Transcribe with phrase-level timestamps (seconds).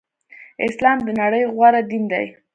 [0.65, 2.25] اسلام د نړی غوره دین دی.